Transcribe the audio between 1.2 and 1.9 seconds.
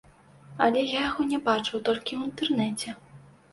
не бачыў,